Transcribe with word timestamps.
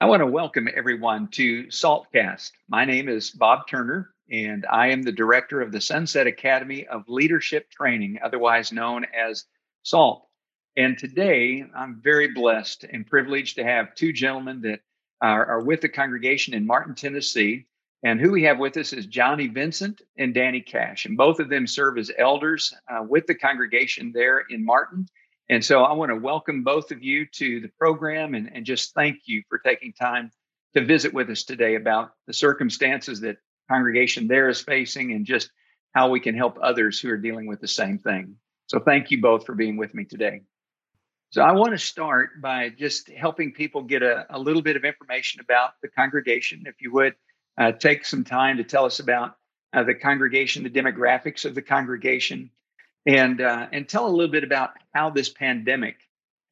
I 0.00 0.06
want 0.06 0.20
to 0.20 0.26
welcome 0.26 0.68
everyone 0.72 1.26
to 1.32 1.64
SALTcast. 1.64 2.52
My 2.68 2.84
name 2.84 3.08
is 3.08 3.32
Bob 3.32 3.66
Turner, 3.66 4.14
and 4.30 4.64
I 4.70 4.90
am 4.90 5.02
the 5.02 5.10
director 5.10 5.60
of 5.60 5.72
the 5.72 5.80
Sunset 5.80 6.28
Academy 6.28 6.86
of 6.86 7.08
Leadership 7.08 7.68
Training, 7.68 8.20
otherwise 8.22 8.70
known 8.70 9.06
as 9.06 9.46
SALT. 9.82 10.24
And 10.76 10.96
today, 10.96 11.64
I'm 11.74 12.00
very 12.00 12.28
blessed 12.28 12.84
and 12.84 13.08
privileged 13.08 13.56
to 13.56 13.64
have 13.64 13.96
two 13.96 14.12
gentlemen 14.12 14.60
that 14.60 14.82
are, 15.20 15.44
are 15.44 15.62
with 15.64 15.80
the 15.80 15.88
congregation 15.88 16.54
in 16.54 16.64
Martin, 16.64 16.94
Tennessee. 16.94 17.66
And 18.04 18.20
who 18.20 18.30
we 18.30 18.44
have 18.44 18.60
with 18.60 18.76
us 18.76 18.92
is 18.92 19.06
Johnny 19.06 19.48
Vincent 19.48 20.02
and 20.16 20.32
Danny 20.32 20.60
Cash. 20.60 21.06
And 21.06 21.16
both 21.16 21.40
of 21.40 21.48
them 21.48 21.66
serve 21.66 21.98
as 21.98 22.12
elders 22.16 22.72
uh, 22.88 23.02
with 23.02 23.26
the 23.26 23.34
congregation 23.34 24.12
there 24.14 24.44
in 24.48 24.64
Martin. 24.64 25.08
And 25.50 25.64
so 25.64 25.82
I 25.82 25.94
want 25.94 26.10
to 26.10 26.16
welcome 26.16 26.62
both 26.62 26.90
of 26.90 27.02
you 27.02 27.26
to 27.36 27.60
the 27.60 27.70
program 27.78 28.34
and, 28.34 28.50
and 28.54 28.66
just 28.66 28.94
thank 28.94 29.20
you 29.26 29.42
for 29.48 29.58
taking 29.58 29.92
time 29.94 30.30
to 30.74 30.84
visit 30.84 31.14
with 31.14 31.30
us 31.30 31.44
today 31.44 31.74
about 31.74 32.10
the 32.26 32.34
circumstances 32.34 33.20
that 33.20 33.38
congregation 33.70 34.28
there 34.28 34.48
is 34.48 34.60
facing 34.60 35.12
and 35.12 35.24
just 35.24 35.50
how 35.94 36.10
we 36.10 36.20
can 36.20 36.36
help 36.36 36.58
others 36.62 37.00
who 37.00 37.08
are 37.10 37.16
dealing 37.16 37.46
with 37.46 37.60
the 37.60 37.68
same 37.68 37.98
thing. 37.98 38.36
So 38.66 38.78
thank 38.78 39.10
you 39.10 39.22
both 39.22 39.46
for 39.46 39.54
being 39.54 39.78
with 39.78 39.94
me 39.94 40.04
today. 40.04 40.42
So 41.30 41.42
I 41.42 41.52
want 41.52 41.72
to 41.72 41.78
start 41.78 42.40
by 42.42 42.68
just 42.68 43.08
helping 43.10 43.52
people 43.52 43.82
get 43.82 44.02
a, 44.02 44.26
a 44.30 44.38
little 44.38 44.62
bit 44.62 44.76
of 44.76 44.84
information 44.84 45.40
about 45.40 45.72
the 45.82 45.88
congregation. 45.88 46.64
If 46.66 46.76
you 46.80 46.92
would 46.92 47.14
uh, 47.58 47.72
take 47.72 48.04
some 48.04 48.24
time 48.24 48.58
to 48.58 48.64
tell 48.64 48.84
us 48.84 49.00
about 49.00 49.36
uh, 49.72 49.82
the 49.82 49.94
congregation, 49.94 50.62
the 50.62 50.70
demographics 50.70 51.44
of 51.44 51.54
the 51.54 51.62
congregation, 51.62 52.50
and 53.08 53.40
uh, 53.40 53.66
and 53.72 53.88
tell 53.88 54.06
a 54.06 54.14
little 54.14 54.30
bit 54.30 54.44
about 54.44 54.72
how 54.94 55.10
this 55.10 55.30
pandemic 55.30 55.96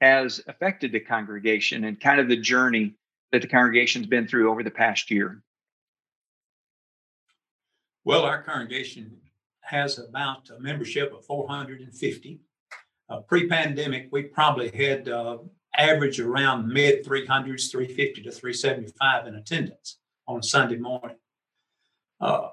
has 0.00 0.40
affected 0.48 0.90
the 0.90 1.00
congregation 1.00 1.84
and 1.84 2.00
kind 2.00 2.18
of 2.18 2.28
the 2.28 2.36
journey 2.36 2.94
that 3.30 3.42
the 3.42 3.48
congregation's 3.48 4.06
been 4.06 4.26
through 4.26 4.50
over 4.50 4.62
the 4.62 4.70
past 4.70 5.10
year. 5.10 5.42
Well, 8.04 8.22
our 8.22 8.42
congregation 8.42 9.16
has 9.60 9.98
about 9.98 10.48
a 10.50 10.60
membership 10.60 11.12
of 11.12 11.24
450. 11.24 12.40
Uh, 13.08 13.20
pre-pandemic, 13.20 14.08
we 14.10 14.22
probably 14.22 14.70
had 14.70 15.08
uh, 15.08 15.38
average 15.76 16.20
around 16.20 16.68
mid 16.68 17.04
300s, 17.04 17.70
350 17.70 18.22
to 18.22 18.30
375 18.30 19.26
in 19.26 19.34
attendance 19.34 19.98
on 20.26 20.42
Sunday 20.42 20.76
morning. 20.76 21.16
Uh, 22.20 22.48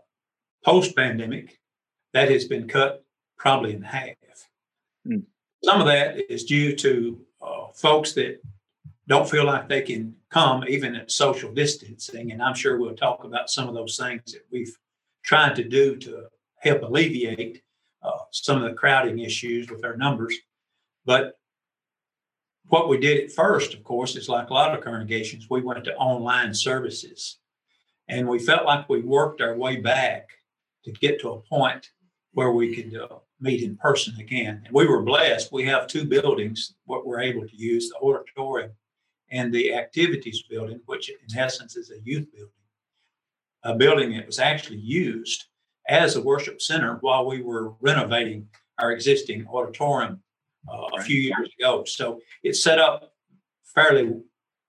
Post-pandemic, 0.66 1.60
that 2.14 2.32
has 2.32 2.46
been 2.46 2.70
cut 2.70 3.03
probably 3.44 3.74
in 3.74 3.82
half. 3.82 4.16
Mm. 5.06 5.24
Some 5.66 5.82
of 5.82 5.88
that 5.88 6.32
is 6.32 6.46
due 6.46 6.78
to 6.78 7.20
uh, 7.42 7.68
folks 7.76 8.14
that 8.14 8.42
don't 9.10 9.30
feel 9.30 9.44
like 9.44 9.68
they 9.68 9.82
can 9.82 10.16
come 10.30 10.64
even 10.70 10.96
at 10.96 11.12
social 11.12 11.52
distancing. 11.52 12.32
And 12.32 12.42
I'm 12.42 12.56
sure 12.56 12.78
we'll 12.78 12.96
talk 12.96 13.26
about 13.26 13.50
some 13.50 13.68
of 13.68 13.76
those 13.76 13.98
things 13.98 14.32
that 14.32 14.46
we've 14.50 14.74
tried 15.24 15.58
to 15.58 15.64
do 15.66 15.98
to 15.98 16.28
help 16.60 16.84
alleviate 16.84 17.62
uh, 18.02 18.12
some 18.32 18.64
of 18.64 18.64
the 18.64 18.78
crowding 18.78 19.20
issues 19.20 19.70
with 19.70 19.84
our 19.84 19.98
numbers. 19.98 20.38
But 21.06 21.34
what 22.68 22.88
we 22.88 22.98
did 22.98 23.26
at 23.26 23.34
first, 23.34 23.74
of 23.74 23.84
course, 23.84 24.16
is 24.16 24.30
like 24.30 24.52
a 24.52 24.54
lot 24.54 24.74
of 24.74 24.86
congregations, 24.86 25.50
we 25.50 25.60
went 25.60 25.84
to 25.84 25.96
online 25.96 26.54
services. 26.54 27.40
And 28.08 28.26
we 28.26 28.40
felt 28.40 28.66
like 28.66 28.88
we 28.88 29.02
worked 29.02 29.42
our 29.42 29.58
way 29.58 29.82
back 29.82 30.30
to 30.86 30.94
get 30.94 31.20
to 31.20 31.32
a 31.32 31.42
point 31.42 31.90
where 32.34 32.52
we 32.52 32.74
could 32.74 32.98
uh, 33.00 33.18
meet 33.44 33.62
in 33.62 33.76
person 33.76 34.16
again. 34.20 34.62
And 34.66 34.74
we 34.74 34.88
were 34.88 35.04
blessed. 35.04 35.52
We 35.52 35.66
have 35.66 35.88
two 35.88 36.06
buildings 36.06 36.76
what 36.86 37.06
we're 37.06 37.20
able 37.20 37.46
to 37.46 37.56
use 37.56 37.90
the 37.90 37.98
auditorium 37.98 38.72
and 39.30 39.54
the 39.54 39.74
activities 39.74 40.44
building, 40.50 40.80
which 40.86 41.10
in 41.10 41.38
essence 41.38 41.76
is 41.76 41.92
a 41.92 42.00
youth 42.04 42.28
building, 42.32 42.50
a 43.64 43.76
building 43.76 44.14
that 44.14 44.26
was 44.26 44.40
actually 44.40 44.78
used 44.78 45.46
as 45.90 46.16
a 46.16 46.22
worship 46.22 46.62
center 46.62 46.98
while 47.02 47.26
we 47.26 47.42
were 47.42 47.74
renovating 47.82 48.48
our 48.80 48.92
existing 48.94 49.46
auditorium 49.48 50.22
uh, 50.72 50.88
a 50.98 51.02
few 51.02 51.20
years 51.20 51.50
ago. 51.60 51.84
So 51.84 52.22
it's 52.44 52.64
set 52.64 52.80
up 52.80 53.14
fairly 53.76 54.22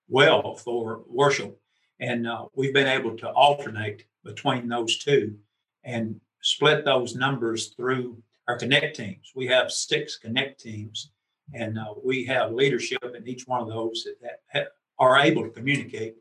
well 0.09 0.57
for 0.57 1.05
worship. 1.09 1.57
And 2.01 2.27
uh, 2.27 2.47
we've 2.57 2.75
been 2.75 2.89
able 2.89 3.17
to 3.19 3.31
alternate 3.31 4.05
between 4.25 4.67
those 4.69 4.99
two 4.99 5.37
and 5.85 6.21
split 6.43 6.85
those 6.85 7.15
numbers 7.15 7.69
through 7.77 8.21
our 8.49 8.59
connect 8.59 8.97
teams. 8.97 9.33
We 9.35 9.47
have 9.49 9.71
six 9.71 10.17
connect 10.17 10.61
teams, 10.61 11.11
and 11.53 11.79
uh, 11.79 11.95
we 12.05 12.25
have 12.27 12.53
leadership 12.53 13.03
in 13.17 13.27
each 13.27 13.47
one 13.47 13.61
of 13.61 13.69
those 13.69 14.07
that, 14.23 14.41
that 14.53 14.69
are 14.99 15.19
able 15.19 15.43
to 15.43 15.51
communicate 15.51 16.17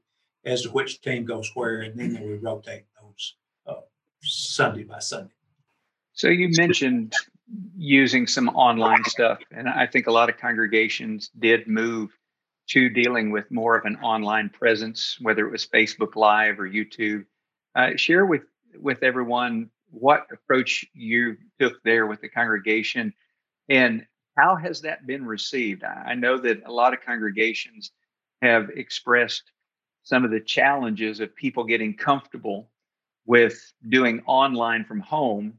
as 0.45 0.63
to 0.63 0.69
which 0.69 1.01
team 1.01 1.25
goes 1.25 1.49
where, 1.53 1.81
and 1.81 1.97
then 1.97 2.19
we 2.21 2.35
rotate 2.35 2.85
those 3.01 3.35
uh, 3.67 3.81
Sunday 4.21 4.83
by 4.83 4.99
Sunday. 4.99 5.33
So 6.13 6.27
you 6.27 6.49
mentioned 6.57 7.13
using 7.75 8.27
some 8.27 8.49
online 8.49 9.03
stuff, 9.05 9.39
and 9.51 9.67
I 9.67 9.87
think 9.87 10.07
a 10.07 10.11
lot 10.11 10.29
of 10.29 10.37
congregations 10.37 11.29
did 11.39 11.67
move 11.67 12.11
to 12.69 12.89
dealing 12.89 13.31
with 13.31 13.49
more 13.51 13.75
of 13.75 13.85
an 13.85 13.97
online 13.97 14.49
presence, 14.49 15.17
whether 15.21 15.45
it 15.45 15.51
was 15.51 15.65
Facebook 15.65 16.15
Live 16.15 16.59
or 16.59 16.69
YouTube. 16.69 17.25
Uh, 17.75 17.95
share 17.95 18.25
with 18.25 18.43
with 18.79 19.03
everyone 19.03 19.69
what 19.93 20.27
approach 20.31 20.85
you 20.93 21.37
took 21.59 21.81
there 21.83 22.07
with 22.07 22.21
the 22.21 22.29
congregation 22.29 23.13
and 23.69 24.05
how 24.37 24.55
has 24.55 24.81
that 24.81 25.05
been 25.05 25.25
received? 25.25 25.83
I 25.83 26.15
know 26.15 26.37
that 26.39 26.63
a 26.65 26.71
lot 26.71 26.93
of 26.93 27.01
congregations 27.01 27.91
have 28.41 28.69
expressed 28.71 29.43
some 30.03 30.25
of 30.25 30.31
the 30.31 30.39
challenges 30.39 31.19
of 31.19 31.35
people 31.35 31.63
getting 31.63 31.95
comfortable 31.95 32.69
with 33.25 33.73
doing 33.87 34.21
online 34.25 34.83
from 34.83 34.99
home 34.99 35.53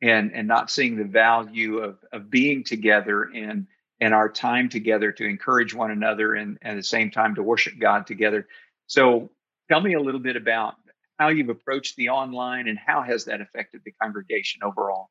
and 0.00 0.32
and 0.32 0.46
not 0.46 0.70
seeing 0.70 0.96
the 0.96 1.04
value 1.04 1.78
of 1.78 1.98
of 2.12 2.30
being 2.30 2.62
together 2.62 3.24
and 3.34 3.66
and 4.00 4.14
our 4.14 4.28
time 4.28 4.68
together 4.68 5.10
to 5.10 5.24
encourage 5.24 5.74
one 5.74 5.90
another 5.90 6.34
and, 6.34 6.58
and 6.62 6.72
at 6.72 6.76
the 6.76 6.82
same 6.84 7.10
time 7.10 7.34
to 7.34 7.42
worship 7.42 7.72
God 7.80 8.06
together. 8.06 8.46
So 8.86 9.30
tell 9.68 9.80
me 9.80 9.94
a 9.94 10.00
little 10.00 10.20
bit 10.20 10.36
about 10.36 10.74
how 11.18 11.28
you've 11.28 11.48
approached 11.48 11.96
the 11.96 12.08
online 12.08 12.68
and 12.68 12.78
how 12.78 13.02
has 13.02 13.24
that 13.24 13.40
affected 13.40 13.82
the 13.84 13.92
congregation 14.00 14.62
overall? 14.62 15.10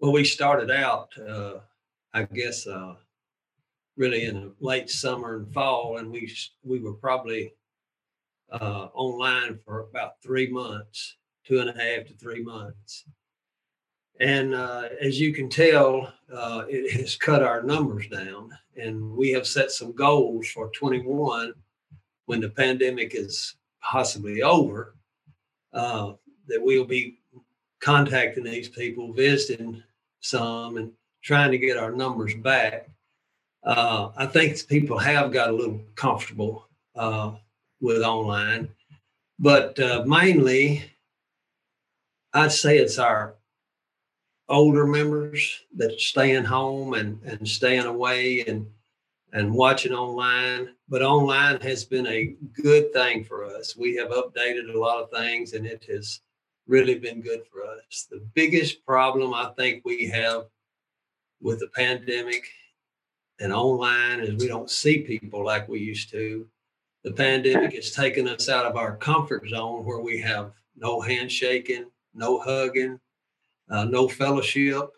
Well, 0.00 0.12
we 0.12 0.24
started 0.24 0.70
out, 0.70 1.10
uh, 1.18 1.60
I 2.12 2.24
guess, 2.24 2.66
uh, 2.66 2.94
really 3.96 4.24
in 4.24 4.34
the 4.34 4.54
late 4.60 4.90
summer 4.90 5.36
and 5.36 5.52
fall, 5.52 5.98
and 5.98 6.10
we 6.10 6.32
we 6.64 6.80
were 6.80 6.94
probably 6.94 7.54
uh, 8.50 8.88
online 8.94 9.58
for 9.64 9.80
about 9.80 10.20
three 10.22 10.50
months, 10.50 11.16
two 11.46 11.60
and 11.60 11.70
a 11.70 11.72
half 11.72 12.06
to 12.06 12.14
three 12.14 12.42
months. 12.42 13.04
And 14.20 14.54
uh, 14.54 14.88
as 15.00 15.20
you 15.20 15.32
can 15.32 15.48
tell, 15.48 16.12
uh, 16.32 16.64
it 16.68 16.92
has 16.92 17.16
cut 17.16 17.42
our 17.42 17.62
numbers 17.62 18.08
down, 18.08 18.50
and 18.76 19.16
we 19.16 19.30
have 19.30 19.46
set 19.46 19.70
some 19.70 19.92
goals 19.92 20.48
for 20.48 20.70
21 20.70 21.52
when 22.26 22.40
the 22.40 22.50
pandemic 22.50 23.14
is 23.14 23.54
possibly 23.82 24.42
over, 24.42 24.94
uh, 25.72 26.12
that 26.48 26.62
we'll 26.62 26.84
be 26.84 27.18
contacting 27.80 28.44
these 28.44 28.68
people, 28.68 29.12
visiting 29.12 29.82
some, 30.20 30.76
and 30.76 30.92
trying 31.22 31.50
to 31.50 31.58
get 31.58 31.76
our 31.76 31.92
numbers 31.92 32.34
back. 32.34 32.88
Uh, 33.64 34.10
I 34.16 34.26
think 34.26 34.66
people 34.68 34.98
have 34.98 35.32
got 35.32 35.50
a 35.50 35.52
little 35.52 35.80
comfortable 35.94 36.68
uh, 36.96 37.32
with 37.80 38.02
online, 38.02 38.68
but 39.38 39.78
uh, 39.78 40.04
mainly, 40.06 40.84
I'd 42.32 42.52
say 42.52 42.78
it's 42.78 42.98
our 42.98 43.34
older 44.48 44.86
members 44.86 45.60
that 45.76 46.00
staying 46.00 46.44
home 46.44 46.94
and, 46.94 47.20
and 47.24 47.48
staying 47.48 47.86
away 47.86 48.44
and 48.46 48.66
and 49.32 49.54
watching 49.54 49.92
online. 49.92 50.70
But 50.88 51.02
online 51.02 51.60
has 51.60 51.84
been 51.84 52.06
a 52.06 52.34
good 52.52 52.92
thing 52.92 53.24
for 53.24 53.44
us. 53.44 53.76
We 53.76 53.96
have 53.96 54.10
updated 54.10 54.72
a 54.72 54.78
lot 54.78 55.02
of 55.02 55.10
things 55.10 55.54
and 55.54 55.66
it 55.66 55.84
has 55.88 56.20
really 56.66 56.98
been 56.98 57.20
good 57.20 57.42
for 57.50 57.62
us. 57.64 58.06
The 58.10 58.22
biggest 58.34 58.84
problem 58.84 59.34
I 59.34 59.50
think 59.56 59.84
we 59.84 60.06
have 60.06 60.44
with 61.40 61.60
the 61.60 61.68
pandemic 61.68 62.44
and 63.40 63.52
online 63.52 64.20
is 64.20 64.40
we 64.40 64.48
don't 64.48 64.70
see 64.70 64.98
people 64.98 65.44
like 65.44 65.68
we 65.68 65.80
used 65.80 66.10
to. 66.10 66.46
The 67.02 67.12
pandemic 67.12 67.74
has 67.74 67.90
taken 67.90 68.28
us 68.28 68.48
out 68.48 68.64
of 68.64 68.76
our 68.76 68.96
comfort 68.96 69.48
zone 69.48 69.84
where 69.84 69.98
we 69.98 70.20
have 70.20 70.52
no 70.76 71.00
handshaking, 71.00 71.86
no 72.14 72.38
hugging, 72.38 73.00
uh, 73.68 73.84
no 73.84 74.06
fellowship, 74.06 74.90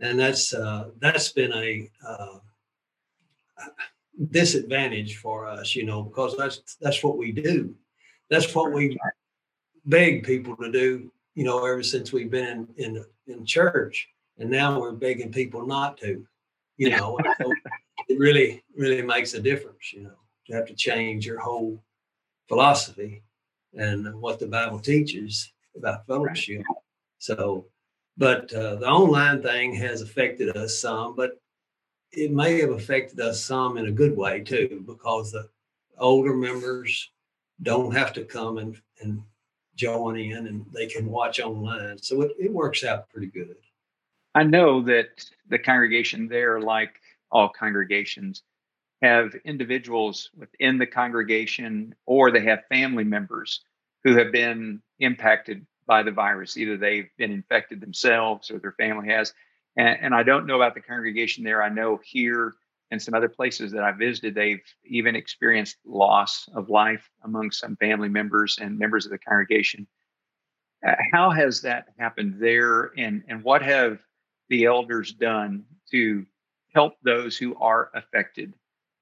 and 0.00 0.18
that's 0.18 0.52
uh, 0.52 0.90
that's 0.98 1.32
been 1.32 1.52
a 1.54 1.90
uh, 2.06 2.38
disadvantage 4.30 5.16
for 5.16 5.46
us, 5.46 5.74
you 5.74 5.84
know, 5.84 6.02
because 6.02 6.36
that's 6.36 6.76
that's 6.80 7.02
what 7.02 7.16
we 7.16 7.32
do. 7.32 7.74
That's 8.28 8.54
what 8.54 8.72
we 8.72 8.98
beg 9.86 10.24
people 10.24 10.56
to 10.56 10.70
do, 10.70 11.10
you 11.34 11.44
know, 11.44 11.58
ever 11.64 11.82
since 11.82 12.12
we've 12.12 12.30
been 12.30 12.68
in 12.76 12.96
in, 12.96 13.04
in 13.34 13.46
church, 13.46 14.08
and 14.38 14.50
now 14.50 14.80
we're 14.80 14.92
begging 14.92 15.32
people 15.32 15.66
not 15.66 15.96
to, 15.98 16.26
you 16.76 16.90
know. 16.90 17.18
so 17.40 17.52
it 18.08 18.18
really 18.18 18.62
really 18.76 19.02
makes 19.02 19.34
a 19.34 19.40
difference, 19.40 19.92
you 19.92 20.02
know, 20.02 20.18
to 20.46 20.54
have 20.54 20.66
to 20.66 20.74
change 20.74 21.26
your 21.26 21.38
whole 21.38 21.82
philosophy 22.48 23.22
and 23.74 24.12
what 24.20 24.38
the 24.38 24.46
Bible 24.46 24.80
teaches 24.80 25.52
about 25.76 26.06
fellowship. 26.06 26.62
So, 27.18 27.66
but 28.16 28.52
uh, 28.52 28.76
the 28.76 28.88
online 28.88 29.42
thing 29.42 29.72
has 29.74 30.02
affected 30.02 30.56
us 30.56 30.80
some, 30.80 31.14
but 31.14 31.39
it 32.12 32.32
may 32.32 32.60
have 32.60 32.70
affected 32.70 33.20
us 33.20 33.42
some 33.42 33.76
in 33.76 33.86
a 33.86 33.92
good 33.92 34.16
way 34.16 34.40
too, 34.40 34.82
because 34.86 35.32
the 35.32 35.48
older 35.98 36.34
members 36.34 37.10
don't 37.62 37.94
have 37.94 38.12
to 38.14 38.24
come 38.24 38.58
and, 38.58 38.80
and 39.00 39.22
join 39.76 40.16
in 40.16 40.46
and 40.46 40.66
they 40.72 40.86
can 40.86 41.06
watch 41.06 41.40
online. 41.40 41.98
So 41.98 42.22
it, 42.22 42.32
it 42.38 42.52
works 42.52 42.84
out 42.84 43.08
pretty 43.10 43.28
good. 43.28 43.56
I 44.34 44.44
know 44.44 44.82
that 44.82 45.24
the 45.48 45.58
congregation 45.58 46.28
there, 46.28 46.60
like 46.60 47.00
all 47.30 47.48
congregations, 47.48 48.42
have 49.02 49.34
individuals 49.44 50.30
within 50.36 50.78
the 50.78 50.86
congregation 50.86 51.94
or 52.06 52.30
they 52.30 52.44
have 52.44 52.66
family 52.68 53.04
members 53.04 53.60
who 54.04 54.16
have 54.16 54.30
been 54.32 54.82
impacted 54.98 55.66
by 55.86 56.02
the 56.02 56.12
virus. 56.12 56.56
Either 56.56 56.76
they've 56.76 57.08
been 57.16 57.32
infected 57.32 57.80
themselves 57.80 58.50
or 58.50 58.58
their 58.58 58.72
family 58.72 59.08
has. 59.08 59.32
And, 59.76 59.98
and 60.00 60.14
I 60.14 60.22
don't 60.22 60.46
know 60.46 60.56
about 60.56 60.74
the 60.74 60.80
congregation 60.80 61.44
there. 61.44 61.62
I 61.62 61.68
know 61.68 62.00
here 62.02 62.54
and 62.90 63.00
some 63.00 63.14
other 63.14 63.28
places 63.28 63.72
that 63.72 63.84
I 63.84 63.92
visited, 63.92 64.34
they've 64.34 64.62
even 64.84 65.14
experienced 65.14 65.76
loss 65.84 66.48
of 66.54 66.68
life 66.68 67.08
among 67.22 67.52
some 67.52 67.76
family 67.76 68.08
members 68.08 68.58
and 68.60 68.78
members 68.78 69.04
of 69.06 69.12
the 69.12 69.18
congregation. 69.18 69.86
Uh, 70.86 70.94
how 71.12 71.30
has 71.30 71.60
that 71.62 71.86
happened 71.98 72.36
there, 72.40 72.90
and 72.96 73.22
and 73.28 73.44
what 73.44 73.62
have 73.62 73.98
the 74.48 74.64
elders 74.64 75.12
done 75.12 75.64
to 75.90 76.24
help 76.74 76.94
those 77.02 77.36
who 77.36 77.54
are 77.56 77.90
affected 77.94 78.54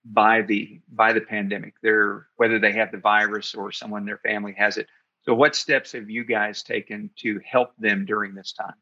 by 0.05 0.43
the 0.43 0.81
by 0.89 1.13
the 1.13 1.21
pandemic? 1.21 1.75
They're 1.83 2.27
whether 2.37 2.59
they 2.59 2.73
have 2.73 2.91
the 2.91 2.99
virus 2.99 3.55
or 3.55 3.71
someone 3.71 4.03
in 4.03 4.07
their 4.07 4.19
family 4.19 4.55
has 4.59 4.77
it. 4.77 4.89
So, 5.23 5.35
what 5.35 5.55
steps 5.55 5.93
have 5.93 6.11
you 6.11 6.25
guys 6.25 6.63
taken 6.63 7.11
to 7.21 7.41
help 7.45 7.71
them 7.79 8.05
during 8.05 8.35
this 8.35 8.53
time? 8.53 8.75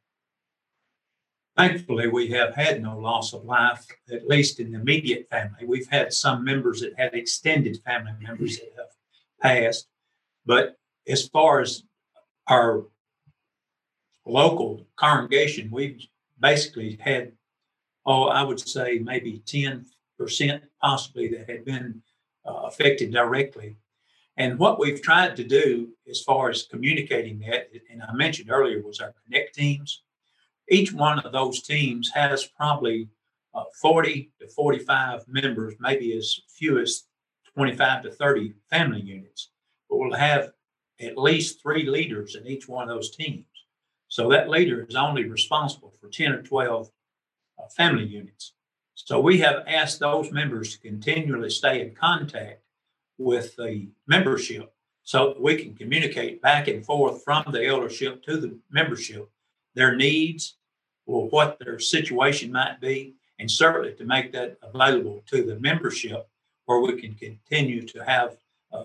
Thankfully, 1.57 2.07
we 2.07 2.29
have 2.29 2.55
had 2.55 2.83
no 2.83 2.99
loss 2.99 3.33
of 3.33 3.47
life, 3.47 3.87
at 4.13 4.29
least 4.29 4.61
in 4.61 4.73
the 4.73 4.79
immediate 4.79 5.27
family. 5.31 5.65
We've 5.67 5.89
had 5.89 6.13
some 6.13 6.45
members 6.45 6.83
that 6.83 6.99
had 6.99 7.15
extended 7.15 7.83
family 7.83 8.13
members 8.21 8.59
that 8.59 8.75
have 8.77 8.91
passed. 9.41 9.89
But 10.45 10.77
as 11.09 11.27
far 11.29 11.61
as 11.61 11.83
our 12.47 12.85
local 14.27 14.87
congregation, 14.97 15.71
we've 15.71 16.07
basically 16.39 16.99
had, 17.01 17.33
oh, 18.05 18.25
I 18.25 18.43
would 18.43 18.61
say 18.61 18.99
maybe 18.99 19.43
10% 19.47 19.85
possibly 20.83 21.29
that 21.29 21.49
had 21.49 21.65
been 21.65 22.03
uh, 22.45 22.53
affected 22.65 23.13
directly. 23.13 23.79
And 24.37 24.59
what 24.59 24.79
we've 24.79 25.01
tried 25.01 25.37
to 25.37 25.45
do 25.45 25.89
as 26.07 26.21
far 26.21 26.51
as 26.51 26.65
communicating 26.65 27.39
that, 27.49 27.71
and 27.91 28.03
I 28.03 28.13
mentioned 28.13 28.51
earlier, 28.51 28.83
was 28.83 29.01
our 29.01 29.15
connect 29.25 29.55
teams 29.55 30.03
each 30.69 30.93
one 30.93 31.19
of 31.21 31.33
those 31.33 31.63
teams 31.63 32.11
has 32.15 32.45
probably 32.45 33.09
uh, 33.55 33.65
40 33.81 34.31
to 34.41 34.49
45 34.49 35.27
members, 35.29 35.75
maybe 35.81 36.17
as 36.17 36.41
few 36.49 36.79
as 36.79 37.05
25 37.55 38.03
to 38.03 38.11
30 38.11 38.55
family 38.71 39.01
units, 39.01 39.51
but 39.89 39.99
we'll 39.99 40.15
have 40.15 40.51
at 41.01 41.17
least 41.17 41.63
three 41.63 41.89
leaders 41.89 42.35
in 42.35 42.47
each 42.47 42.69
one 42.69 42.89
of 42.89 42.95
those 42.95 43.15
teams. 43.15 43.47
So 44.09 44.29
that 44.31 44.49
leader 44.49 44.85
is 44.89 44.95
only 44.95 45.25
responsible 45.25 45.93
for 46.01 46.09
10 46.09 46.33
or 46.33 46.43
12 46.43 46.91
uh, 47.59 47.69
family 47.69 48.05
units. 48.05 48.53
So 48.95 49.21
we 49.21 49.39
have 49.39 49.65
asked 49.67 50.01
those 50.01 50.31
members 50.33 50.73
to 50.73 50.81
continually 50.81 51.51
stay 51.51 51.83
in 51.83 51.95
contact 51.95 52.63
with 53.19 53.57
the 53.57 53.89
membership 54.07 54.73
so 55.03 55.37
we 55.41 55.57
can 55.57 55.75
communicate 55.75 56.43
back 56.43 56.69
and 56.69 56.85
forth 56.85 57.23
from 57.25 57.45
the 57.53 57.65
eldership 57.65 58.23
to 58.25 58.37
the 58.37 58.59
membership 58.71 59.31
their 59.77 59.95
needs 59.95 60.57
or 61.07 61.29
what 61.29 61.59
their 61.61 61.79
situation 61.79 62.51
might 62.51 62.81
be, 62.81 63.15
and 63.39 63.49
certainly 63.49 63.95
to 63.95 64.05
make 64.05 64.33
that 64.33 64.57
available 64.63 65.23
to 65.29 65.45
the 65.45 65.61
membership 65.61 66.27
where 66.65 66.81
we 66.81 67.01
can 67.01 67.15
continue 67.15 67.87
to 67.87 68.03
have 68.05 68.37
uh, 68.73 68.83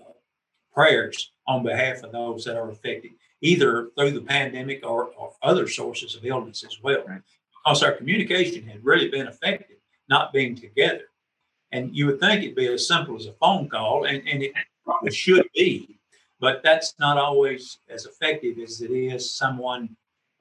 prayers 0.72 1.32
on 1.48 1.64
behalf 1.64 2.04
of 2.04 2.12
those 2.12 2.44
that 2.44 2.56
are 2.56 2.70
affected, 2.70 3.10
either 3.40 3.88
through 3.96 4.12
the 4.12 4.20
pandemic 4.20 4.86
or, 4.86 5.06
or 5.18 5.32
other 5.42 5.66
sources 5.66 6.14
of 6.14 6.24
illness 6.24 6.62
as 6.64 6.78
well. 6.82 7.02
Right. 7.08 7.22
Because 7.64 7.82
our 7.82 7.92
communication 7.92 8.68
had 8.68 8.84
really 8.84 9.08
been 9.08 9.26
affected, 9.26 9.78
not 10.08 10.32
being 10.32 10.54
together. 10.54 11.06
And 11.72 11.96
you 11.96 12.06
would 12.06 12.20
think 12.20 12.42
it'd 12.42 12.54
be 12.54 12.66
as 12.68 12.86
simple 12.86 13.16
as 13.16 13.26
a 13.26 13.32
phone 13.32 13.68
call, 13.68 14.04
and, 14.04 14.22
and 14.28 14.42
it 14.42 14.52
probably 14.84 15.10
should 15.10 15.46
be, 15.54 15.98
but 16.38 16.62
that's 16.62 16.94
not 17.00 17.18
always 17.18 17.78
as 17.88 18.04
effective 18.04 18.58
as 18.58 18.82
it 18.82 18.90
is 18.90 19.34
someone 19.34 19.96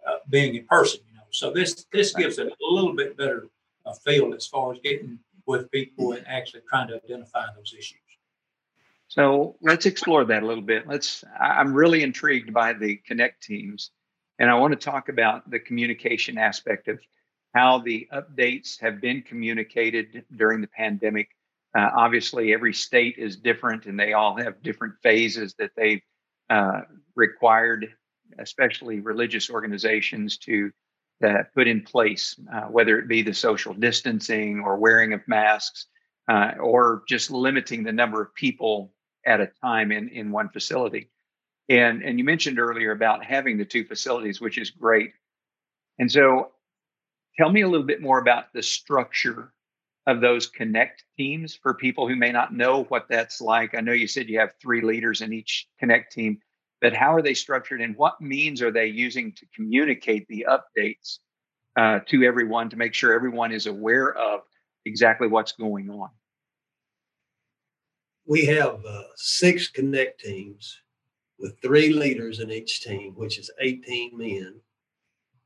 uh, 0.08 0.18
being 0.30 0.56
in 0.56 0.66
person. 0.66 1.02
You 1.10 1.18
know, 1.18 1.24
so 1.32 1.52
this 1.52 1.86
this 1.92 2.14
gives 2.14 2.40
it 2.40 2.48
a 2.48 2.74
little 2.74 2.96
bit 2.96 3.18
better 3.18 3.48
uh, 3.86 3.94
feel 3.94 4.34
as 4.34 4.46
far 4.48 4.74
as 4.74 4.80
getting 4.84 5.20
with 5.46 5.70
people 5.72 6.14
and 6.14 6.26
actually 6.28 6.62
trying 6.70 6.88
to 6.90 6.96
identify 6.96 7.46
those 7.56 7.74
issues. 7.78 8.00
So 9.08 9.58
let's 9.62 9.86
explore 9.86 10.24
that 10.26 10.44
a 10.44 10.46
little 10.46 10.64
bit. 10.64 10.88
Let's. 10.88 11.24
I'm 11.40 11.74
really 11.74 12.02
intrigued 12.02 12.54
by 12.54 12.74
the 12.74 12.96
connect 12.98 13.44
teams, 13.44 13.92
and 14.40 14.50
I 14.50 14.56
want 14.56 14.72
to 14.72 14.80
talk 14.80 15.10
about 15.10 15.50
the 15.50 15.60
communication 15.60 16.38
aspect 16.38 16.88
of 16.88 17.00
how 17.54 17.80
the 17.80 18.08
updates 18.14 18.80
have 18.80 19.02
been 19.02 19.22
communicated 19.22 20.24
during 20.36 20.62
the 20.62 20.68
pandemic. 20.68 21.30
Uh, 21.78 21.90
obviously, 21.96 22.54
every 22.54 22.74
state 22.74 23.16
is 23.18 23.36
different, 23.36 23.86
and 23.86 24.00
they 24.00 24.14
all 24.14 24.38
have 24.38 24.64
different 24.64 24.94
phases 25.04 25.56
that 25.56 25.72
they've 25.76 26.02
uh, 26.50 26.82
required 27.16 27.94
especially 28.40 29.00
religious 29.00 29.50
organizations, 29.50 30.38
to 30.38 30.72
uh, 31.24 31.44
put 31.54 31.68
in 31.68 31.82
place, 31.82 32.40
uh, 32.54 32.62
whether 32.62 32.98
it 32.98 33.08
be 33.08 33.22
the 33.22 33.34
social 33.34 33.74
distancing 33.74 34.60
or 34.60 34.78
wearing 34.78 35.14
of 35.14 35.22
masks, 35.28 35.86
uh, 36.28 36.52
or 36.60 37.04
just 37.08 37.32
limiting 37.32 37.84
the 37.84 37.92
number 37.92 38.22
of 38.22 38.34
people 38.36 38.94
at 39.26 39.42
a 39.42 39.52
time 39.62 39.92
in, 39.92 40.10
in 40.10 40.32
one 40.32 40.50
facility. 40.50 41.10
And, 41.70 42.02
and 42.04 42.18
you 42.18 42.26
mentioned 42.26 42.60
earlier 42.60 42.92
about 42.92 43.24
having 43.24 43.58
the 43.58 43.66
two 43.66 43.86
facilities, 43.86 44.42
which 44.42 44.58
is 44.58 44.72
great. 44.72 45.12
And 46.00 46.12
so 46.12 46.52
tell 47.38 47.52
me 47.52 47.62
a 47.62 47.68
little 47.68 47.86
bit 47.86 48.02
more 48.02 48.20
about 48.20 48.46
the 48.54 48.64
structure 48.64 49.54
of 50.08 50.20
those 50.20 50.48
connect 50.48 51.04
teams 51.16 51.56
for 51.56 51.76
people 51.76 52.08
who 52.08 52.16
may 52.16 52.32
not 52.32 52.54
know 52.54 52.84
what 52.86 53.06
that's 53.08 53.40
like. 53.40 53.76
I 53.76 53.82
know 53.82 53.92
you 53.92 54.08
said 54.08 54.28
you 54.28 54.40
have 54.40 54.54
three 54.60 54.82
leaders 54.82 55.22
in 55.22 55.32
each 55.32 55.68
connect 55.80 56.14
team 56.14 56.40
but 56.82 56.96
how 56.96 57.14
are 57.14 57.22
they 57.22 57.36
structured 57.36 57.80
and 57.80 57.96
what 57.96 58.20
means 58.20 58.62
are 58.62 58.72
they 58.72 58.88
using 58.88 59.32
to 59.34 59.46
communicate 59.56 60.28
the 60.28 60.48
updates 60.50 61.20
uh, 61.78 62.00
to 62.08 62.24
everyone 62.24 62.70
to 62.72 62.76
make 62.76 62.94
sure 62.94 63.14
everyone 63.14 63.52
is 63.52 63.68
aware 63.68 64.14
of 64.14 64.42
exactly 64.86 65.28
what's 65.28 65.52
going 65.52 65.90
on? 65.92 66.10
We 68.26 68.46
have 68.46 68.84
uh, 68.86 69.04
six 69.16 69.68
connect 69.68 70.22
teams 70.22 70.82
with 71.38 71.60
three 71.62 71.94
leaders 71.94 72.40
in 72.40 72.52
each 72.52 72.82
team, 72.82 73.14
which 73.16 73.38
is 73.38 73.52
18 73.60 74.18
men. 74.18 74.60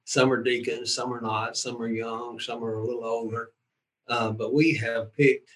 Some 0.05 0.31
are 0.31 0.41
deacons, 0.41 0.93
some 0.93 1.13
are 1.13 1.21
not, 1.21 1.57
some 1.57 1.81
are 1.81 1.87
young, 1.87 2.39
some 2.39 2.63
are 2.63 2.75
a 2.75 2.85
little 2.85 3.05
older. 3.05 3.51
Uh, 4.07 4.31
but 4.31 4.53
we 4.53 4.75
have 4.75 5.13
picked 5.15 5.49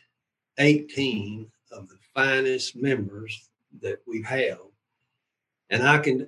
18 0.58 1.48
of 1.72 1.88
the 1.88 1.98
finest 2.14 2.76
members 2.76 3.50
that 3.82 4.00
we 4.08 4.24
have 4.24 4.58
and 5.70 5.84
I 5.84 6.00
can 6.00 6.28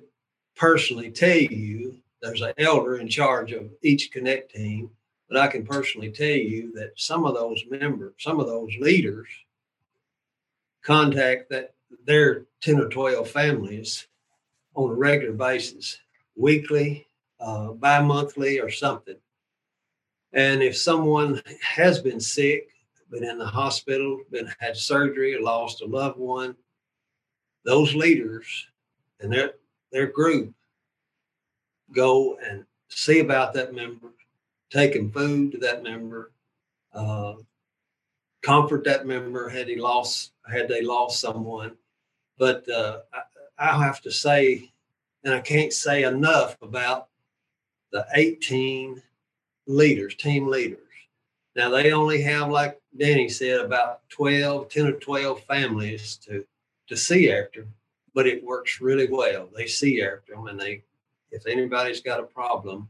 personally 0.56 1.10
tell 1.10 1.36
you 1.36 1.96
there's 2.20 2.42
an 2.42 2.54
elder 2.58 2.96
in 2.96 3.08
charge 3.08 3.52
of 3.52 3.70
each 3.82 4.12
connect 4.12 4.54
team, 4.54 4.90
but 5.28 5.38
I 5.38 5.48
can 5.48 5.64
personally 5.64 6.12
tell 6.12 6.26
you 6.26 6.72
that 6.74 6.92
some 6.96 7.24
of 7.24 7.34
those 7.34 7.64
members, 7.68 8.14
some 8.18 8.38
of 8.38 8.46
those 8.46 8.72
leaders 8.78 9.28
contact 10.82 11.50
that 11.50 11.74
their 12.06 12.46
10 12.60 12.80
or 12.80 12.88
12 12.88 13.28
families 13.28 14.06
on 14.74 14.90
a 14.90 14.94
regular 14.94 15.34
basis, 15.34 15.98
weekly, 16.36 17.06
uh, 17.40 17.72
bi-monthly 17.72 18.60
or 18.60 18.70
something. 18.70 19.16
And 20.32 20.62
if 20.62 20.76
someone 20.76 21.42
has 21.60 22.00
been 22.00 22.20
sick, 22.20 22.68
been 23.10 23.24
in 23.24 23.38
the 23.38 23.46
hospital, 23.46 24.20
been 24.30 24.50
had 24.58 24.76
surgery, 24.76 25.38
lost 25.38 25.82
a 25.82 25.86
loved 25.86 26.18
one, 26.18 26.56
those 27.64 27.94
leaders 27.94 28.66
and 29.22 29.32
their 29.32 29.54
their 29.90 30.06
group 30.06 30.52
go 31.92 32.36
and 32.38 32.64
see 32.88 33.20
about 33.20 33.54
that 33.54 33.74
member, 33.74 34.08
taking 34.70 35.10
food 35.10 35.52
to 35.52 35.58
that 35.58 35.82
member, 35.82 36.32
uh, 36.94 37.34
comfort 38.42 38.84
that 38.84 39.06
member 39.06 39.48
had 39.48 39.68
he 39.68 39.76
lost 39.76 40.32
had 40.50 40.68
they 40.68 40.82
lost 40.82 41.20
someone. 41.20 41.76
But 42.38 42.68
uh, 42.68 43.00
I, 43.12 43.22
I 43.70 43.84
have 43.84 44.00
to 44.02 44.10
say, 44.10 44.72
and 45.24 45.34
I 45.34 45.40
can't 45.40 45.72
say 45.72 46.02
enough 46.04 46.56
about 46.62 47.08
the 47.92 48.06
18 48.14 49.00
leaders, 49.66 50.14
team 50.16 50.48
leaders. 50.48 50.78
Now 51.54 51.68
they 51.68 51.92
only 51.92 52.22
have, 52.22 52.48
like 52.48 52.80
Danny 52.96 53.28
said, 53.28 53.60
about 53.60 54.08
12, 54.08 54.68
10 54.68 54.86
or 54.86 54.92
12 54.92 55.42
families 55.44 56.16
to, 56.24 56.44
to 56.88 56.96
see 56.96 57.30
after, 57.30 57.66
but 58.14 58.26
it 58.26 58.44
works 58.44 58.80
really 58.80 59.08
well. 59.10 59.48
They 59.56 59.66
see 59.66 60.02
after 60.02 60.34
them 60.34 60.46
and 60.46 60.60
they, 60.60 60.82
if 61.30 61.46
anybody's 61.46 62.00
got 62.00 62.20
a 62.20 62.24
problem, 62.24 62.88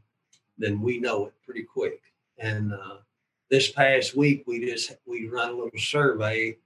then 0.57 0.81
we 0.81 0.99
know 0.99 1.27
it 1.27 1.33
pretty 1.45 1.63
quick. 1.63 2.01
And 2.37 2.73
uh, 2.73 2.97
this 3.49 3.71
past 3.71 4.15
week, 4.15 4.43
we 4.45 4.65
just, 4.65 4.93
we 5.05 5.27
run 5.27 5.49
a 5.49 5.53
little 5.53 5.79
survey 5.79 6.57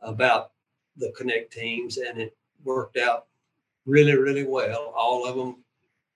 about 0.00 0.52
the 0.96 1.12
Connect 1.16 1.52
teams 1.52 1.98
and 1.98 2.20
it 2.20 2.36
worked 2.64 2.96
out 2.96 3.26
really, 3.86 4.16
really 4.16 4.44
well. 4.44 4.92
All 4.96 5.26
of 5.26 5.36
them 5.36 5.64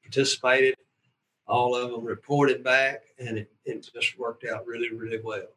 participated, 0.03 0.77
all 1.47 1.75
of 1.75 1.91
them 1.91 2.05
reported 2.05 2.63
back, 2.63 3.03
and 3.19 3.39
it, 3.39 3.53
it 3.65 3.89
just 3.93 4.19
worked 4.19 4.45
out 4.45 4.67
really, 4.67 4.91
really 4.91 5.21
well. 5.23 5.49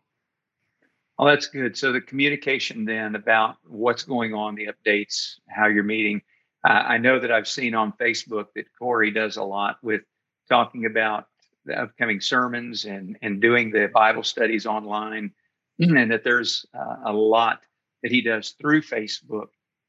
Oh, 1.24 1.28
that's 1.28 1.48
good. 1.48 1.78
So 1.78 1.94
the 1.94 2.02
communication 2.02 2.84
then 2.84 3.16
about 3.16 3.56
what's 3.66 4.04
going 4.04 4.34
on, 4.34 4.56
the 4.56 4.68
updates, 4.68 5.36
how 5.48 5.68
you're 5.68 5.82
meeting. 5.82 6.22
Uh, 6.68 6.74
I 6.74 6.98
know 6.98 7.18
that 7.18 7.32
I've 7.32 7.48
seen 7.48 7.76
on 7.76 7.94
Facebook 7.94 8.48
that 8.56 8.66
Corey 8.78 9.10
does 9.10 9.38
a 9.38 9.44
lot 9.44 9.78
with 9.82 10.02
talking 10.50 10.86
about 10.86 11.28
the 11.64 11.82
upcoming 11.82 12.20
sermons 12.20 12.84
and 12.84 13.18
and 13.22 13.42
doing 13.42 13.72
the 13.72 13.88
Bible 13.94 14.24
studies 14.24 14.66
online, 14.66 15.32
and 15.80 16.12
that 16.12 16.26
there's 16.26 16.66
uh, 16.78 16.98
a 17.06 17.14
lot 17.14 17.62
that 18.02 18.12
he 18.12 18.22
does 18.22 18.50
through 18.60 18.82
Facebook. 18.82 19.48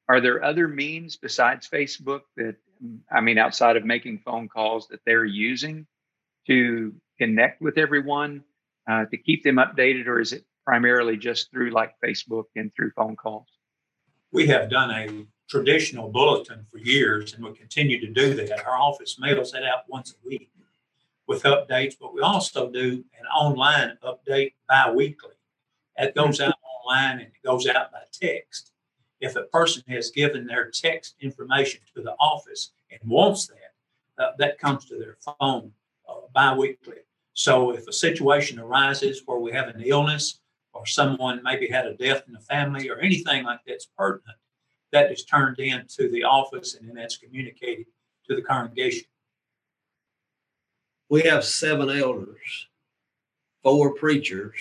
Are 0.09 0.21
there 0.21 0.45
other 0.45 0.69
means 0.69 1.17
besides 1.17 1.69
Facebook 1.69 2.21
that 2.37 2.55
I 3.11 3.23
mean, 3.23 3.39
outside 3.39 3.77
of 3.77 3.85
making 3.85 4.21
phone 4.21 4.49
calls 4.49 4.87
that 4.87 5.01
they're 5.05 5.25
using 5.25 5.89
to 6.47 6.95
connect 7.19 7.61
with 7.61 7.77
everyone 7.77 8.45
uh, 8.89 9.07
to 9.07 9.17
keep 9.17 9.43
them 9.43 9.57
updated, 9.57 10.07
or 10.07 10.21
is 10.21 10.33
it 10.33 10.45
primarily 10.65 11.17
just 11.17 11.51
through 11.51 11.71
like 11.71 11.95
Facebook 12.05 12.45
and 12.57 12.73
through 12.75 12.91
phone 12.93 13.17
calls? 13.17 13.49
We 14.33 14.47
have 14.49 14.71
done 14.71 14.91
a 14.91 15.27
traditional 15.49 16.09
bulletin 16.09 16.67
for 16.71 16.79
years 16.79 17.35
and 17.35 17.45
we 17.45 17.53
continue 17.53 18.01
to 18.01 18.13
do 18.13 18.35
that. 18.35 18.67
Our 18.67 18.77
office 18.77 19.19
mails 19.19 19.53
that 19.53 19.65
out 19.65 19.85
once 19.89 20.13
a 20.13 20.29
week 20.29 20.51
with 21.27 21.43
updates, 21.45 21.95
but 22.01 22.15
we 22.15 22.21
also 22.21 22.71
do 22.71 23.05
an 23.19 23.27
online 23.35 23.97
update 24.03 24.55
bi-weekly. 24.69 25.35
That 25.97 26.15
goes 26.15 26.41
out 26.41 26.55
online 26.85 27.21
and 27.21 27.29
it 27.29 27.43
goes 27.45 27.67
out 27.67 27.93
by 27.93 28.01
text. 28.13 28.73
If 29.21 29.37
a 29.37 29.45
person 29.45 29.83
has 29.89 30.11
given 30.11 30.47
their 30.47 30.71
text 30.71 31.15
information 31.21 31.81
to 31.95 32.03
the 32.03 32.13
office 32.21 32.73
and 32.91 33.01
wants 33.09 33.47
that, 33.47 34.23
uh, 34.23 34.33
that 34.39 34.59
comes 34.59 34.85
to 34.87 34.99
their 34.99 35.17
phone 35.21 35.73
uh, 36.09 36.15
bi-weekly. 36.35 36.99
So 37.33 37.71
if 37.71 37.87
a 37.89 37.93
situation 37.93 38.59
arises 38.59 39.23
where 39.25 39.39
we 39.39 39.53
have 39.53 39.69
an 39.69 39.83
illness 39.85 40.41
or 40.75 40.87
someone 40.87 41.41
maybe 41.43 41.69
had 41.69 41.87
a 41.87 41.95
death 41.95 42.25
in 42.27 42.33
the 42.33 42.41
family 42.41 42.91
or 42.91 42.99
anything 42.99 43.45
like 43.45 43.61
that's 43.67 43.87
pertinent, 43.97 44.37
that 44.93 45.11
is 45.11 45.25
turned 45.25 45.59
in 45.59 45.85
to 45.89 46.09
the 46.11 46.25
office 46.25 46.75
and 46.75 46.89
then 46.89 46.97
that's 46.97 47.17
communicated 47.17 47.87
to 48.29 48.37
the 48.37 48.43
congregation. 48.43 49.05
We 51.09 51.23
have 51.23 51.45
seven 51.45 51.91
elders, 51.91 52.69
four 53.63 53.95
preachers, 53.95 54.55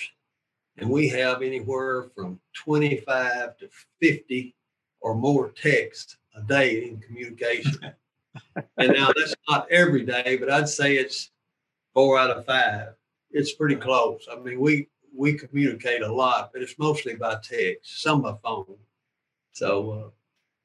and 0.77 0.89
we 0.89 1.07
have 1.09 1.41
anywhere 1.41 2.09
from 2.15 2.39
25 2.53 3.57
to 3.57 3.69
50 4.01 4.55
or 5.01 5.15
more 5.15 5.49
texts 5.49 6.17
a 6.35 6.41
day 6.41 6.87
in 6.87 6.99
communication. 6.99 7.79
and 8.77 8.93
now 8.93 9.11
that's 9.15 9.35
not 9.49 9.71
every 9.71 10.05
day, 10.05 10.37
but 10.39 10.49
I'd 10.49 10.69
say 10.69 10.97
it's 10.97 11.31
four 11.93 12.17
out 12.17 12.31
of 12.31 12.45
five. 12.45 12.89
It's 13.31 13.53
pretty 13.53 13.75
close. 13.75 14.27
I 14.31 14.39
mean, 14.39 14.59
we 14.59 14.89
we 15.15 15.33
communicate 15.33 16.01
a 16.01 16.11
lot, 16.11 16.51
but 16.53 16.61
it's 16.61 16.77
mostly 16.79 17.15
by 17.15 17.35
text, 17.43 18.01
some 18.01 18.21
by 18.21 18.33
phone. 18.43 18.77
So, 19.51 19.91
uh, 19.91 20.09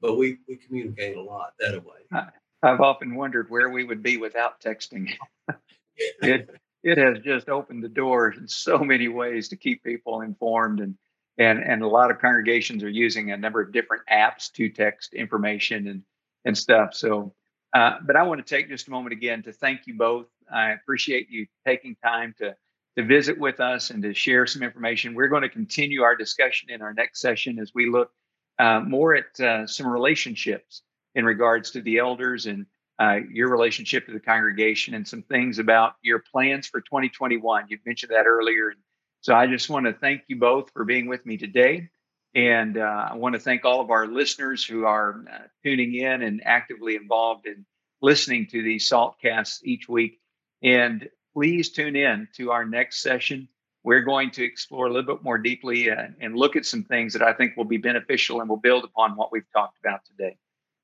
but 0.00 0.16
we 0.16 0.38
we 0.48 0.56
communicate 0.56 1.16
a 1.16 1.22
lot 1.22 1.54
that 1.60 1.84
way. 1.84 2.22
I've 2.62 2.80
often 2.80 3.14
wondered 3.14 3.50
where 3.50 3.68
we 3.70 3.84
would 3.84 4.02
be 4.02 4.16
without 4.16 4.60
texting. 4.60 5.12
it 5.96 6.50
it 6.82 6.98
has 6.98 7.18
just 7.20 7.48
opened 7.48 7.82
the 7.82 7.88
door 7.88 8.30
in 8.32 8.48
so 8.48 8.78
many 8.78 9.08
ways 9.08 9.48
to 9.48 9.56
keep 9.56 9.82
people 9.82 10.20
informed 10.22 10.80
and 10.80 10.96
and 11.38 11.58
and 11.62 11.82
a 11.82 11.88
lot 11.88 12.10
of 12.10 12.18
congregations 12.18 12.82
are 12.82 12.88
using 12.88 13.30
a 13.30 13.36
number 13.36 13.60
of 13.60 13.72
different 13.72 14.02
apps 14.10 14.50
to 14.52 14.68
text 14.68 15.14
information 15.14 15.88
and 15.88 16.02
and 16.44 16.56
stuff 16.56 16.94
so 16.94 17.34
uh, 17.74 17.96
but 18.06 18.16
i 18.16 18.22
want 18.22 18.44
to 18.44 18.54
take 18.54 18.68
just 18.68 18.88
a 18.88 18.90
moment 18.90 19.12
again 19.12 19.42
to 19.42 19.52
thank 19.52 19.86
you 19.86 19.94
both 19.94 20.26
i 20.52 20.70
appreciate 20.70 21.28
you 21.30 21.46
taking 21.66 21.96
time 22.02 22.34
to 22.38 22.54
to 22.96 23.04
visit 23.04 23.38
with 23.38 23.60
us 23.60 23.90
and 23.90 24.02
to 24.02 24.14
share 24.14 24.46
some 24.46 24.62
information 24.62 25.14
we're 25.14 25.28
going 25.28 25.42
to 25.42 25.48
continue 25.48 26.02
our 26.02 26.16
discussion 26.16 26.70
in 26.70 26.82
our 26.82 26.94
next 26.94 27.20
session 27.20 27.58
as 27.58 27.72
we 27.74 27.88
look 27.88 28.10
uh, 28.58 28.80
more 28.80 29.14
at 29.14 29.40
uh, 29.40 29.66
some 29.66 29.86
relationships 29.86 30.82
in 31.14 31.24
regards 31.24 31.70
to 31.72 31.80
the 31.80 31.98
elders 31.98 32.46
and 32.46 32.66
uh, 32.98 33.18
your 33.32 33.48
relationship 33.48 34.06
to 34.06 34.12
the 34.12 34.20
congregation 34.20 34.94
and 34.94 35.06
some 35.06 35.22
things 35.22 35.58
about 35.58 35.94
your 36.02 36.22
plans 36.32 36.66
for 36.66 36.80
2021. 36.80 37.66
You've 37.68 37.86
mentioned 37.86 38.12
that 38.12 38.26
earlier. 38.26 38.72
So 39.20 39.34
I 39.34 39.46
just 39.46 39.70
want 39.70 39.86
to 39.86 39.92
thank 39.92 40.22
you 40.28 40.36
both 40.36 40.70
for 40.72 40.84
being 40.84 41.06
with 41.06 41.24
me 41.24 41.36
today. 41.36 41.90
And 42.34 42.76
uh, 42.76 43.08
I 43.12 43.16
want 43.16 43.34
to 43.34 43.40
thank 43.40 43.64
all 43.64 43.80
of 43.80 43.90
our 43.90 44.06
listeners 44.06 44.64
who 44.64 44.84
are 44.84 45.24
uh, 45.32 45.38
tuning 45.64 45.94
in 45.94 46.22
and 46.22 46.42
actively 46.44 46.96
involved 46.96 47.46
in 47.46 47.64
listening 48.02 48.48
to 48.48 48.62
these 48.62 48.88
salt 48.88 49.16
casts 49.20 49.60
each 49.64 49.88
week. 49.88 50.20
And 50.62 51.08
please 51.38 51.70
tune 51.70 51.94
in 51.94 52.26
to 52.34 52.50
our 52.50 52.64
next 52.64 53.00
session. 53.00 53.46
We're 53.84 54.00
going 54.00 54.32
to 54.32 54.42
explore 54.42 54.86
a 54.86 54.92
little 54.92 55.14
bit 55.14 55.22
more 55.22 55.38
deeply 55.38 55.88
uh, 55.88 56.08
and 56.20 56.34
look 56.34 56.56
at 56.56 56.66
some 56.66 56.82
things 56.82 57.12
that 57.12 57.22
I 57.22 57.32
think 57.32 57.56
will 57.56 57.64
be 57.64 57.76
beneficial 57.76 58.40
and 58.40 58.50
will 58.50 58.56
build 58.56 58.82
upon 58.82 59.14
what 59.14 59.30
we've 59.30 59.48
talked 59.52 59.78
about 59.78 60.00
today. 60.04 60.36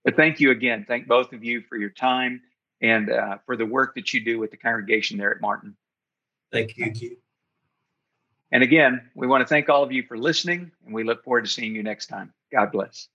But 0.04 0.14
thank 0.14 0.38
you 0.38 0.52
again. 0.52 0.84
Thank 0.86 1.08
both 1.08 1.32
of 1.32 1.42
you 1.42 1.62
for 1.62 1.76
your 1.76 1.90
time 1.90 2.40
and 2.80 3.10
uh, 3.10 3.38
for 3.44 3.56
the 3.56 3.66
work 3.66 3.96
that 3.96 4.14
you 4.14 4.24
do 4.24 4.38
with 4.38 4.52
the 4.52 4.56
congregation 4.56 5.18
there 5.18 5.34
at 5.34 5.40
Martin. 5.40 5.76
Thank 6.52 6.76
you. 6.76 6.84
Thank 6.84 7.02
you. 7.02 7.16
And 8.52 8.62
again, 8.62 9.10
we 9.16 9.26
want 9.26 9.40
to 9.40 9.48
thank 9.48 9.68
all 9.68 9.82
of 9.82 9.90
you 9.90 10.04
for 10.04 10.16
listening, 10.16 10.70
and 10.86 10.94
we 10.94 11.02
look 11.02 11.24
forward 11.24 11.46
to 11.46 11.50
seeing 11.50 11.74
you 11.74 11.82
next 11.82 12.06
time. 12.06 12.32
God 12.52 12.70
bless. 12.70 13.08